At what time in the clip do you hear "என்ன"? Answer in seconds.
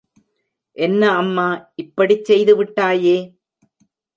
0.77-1.11